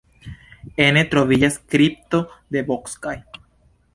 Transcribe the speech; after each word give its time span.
Ene 0.85 1.03
troviĝas 1.11 1.59
kripto 1.75 2.23
de 2.57 2.65
Bocskai. 2.71 3.17